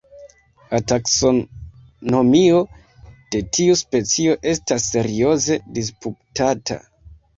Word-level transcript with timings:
La 0.69 0.77
taksonomio 0.91 2.61
de 3.35 3.43
tiu 3.59 3.77
specio 3.83 4.39
estas 4.55 4.89
serioze 4.97 5.63
disputata. 5.77 6.81